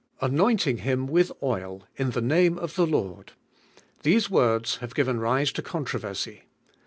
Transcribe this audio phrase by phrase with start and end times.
[0.23, 3.33] AKOLNT1NG liim Willi oil in the name of the Lord."
[4.01, 6.45] These words have given rise to controversy.